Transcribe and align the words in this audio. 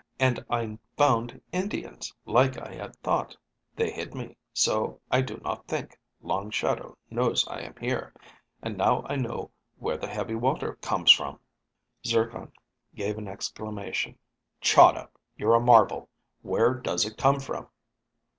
And 0.19 0.43
I 0.49 0.79
found 0.97 1.43
Indians, 1.51 2.11
like 2.25 2.57
I 2.59 2.73
had 2.73 2.95
thought. 3.03 3.37
They 3.75 3.91
hid 3.91 4.15
me, 4.15 4.35
so 4.51 4.99
I 5.11 5.21
do 5.21 5.39
not 5.43 5.67
think 5.67 5.95
Long 6.21 6.49
Shadow 6.49 6.97
knows 7.11 7.47
I 7.47 7.59
am 7.59 7.75
here. 7.79 8.11
And 8.63 8.79
now 8.79 9.03
I 9.07 9.15
know 9.15 9.51
where 9.77 9.97
the 9.97 10.07
heavy 10.07 10.33
water 10.33 10.73
comes 10.77 11.11
from." 11.11 11.39
Zircon 12.03 12.51
gave 12.95 13.19
an 13.19 13.27
exclamation. 13.27 14.17
"Chahda, 14.59 15.07
you're 15.37 15.53
a 15.53 15.59
marvel! 15.59 16.09
Where 16.41 16.73
does 16.73 17.05
it 17.05 17.15
come 17.15 17.39
from?" 17.39 17.67